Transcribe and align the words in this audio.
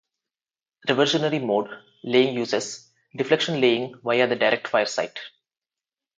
Reversionary 0.89 1.37
mode 1.37 1.69
laying 2.01 2.33
uses 2.35 2.89
deflection 3.15 3.61
laying 3.61 3.99
via 4.03 4.25
the 4.25 4.35
direct 4.35 4.67
fire 4.67 4.87
sight. 4.87 5.19